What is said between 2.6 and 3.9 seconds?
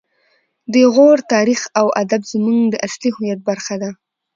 د اصلي هویت برخه ده